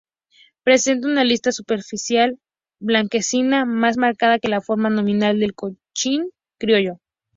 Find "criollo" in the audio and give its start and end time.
6.59-6.97